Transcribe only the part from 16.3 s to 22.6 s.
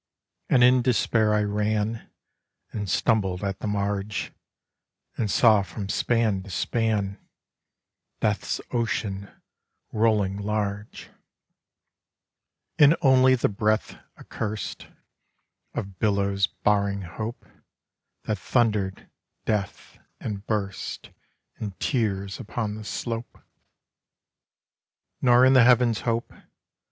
barring hope, That thunder'd, 'Death,' and burst In tears